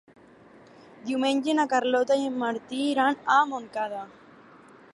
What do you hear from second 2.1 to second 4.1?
i en Martí iran a Montcada.